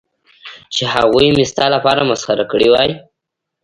[0.75, 2.91] چې هغوی مې ستا لپاره مسخره کړې وای.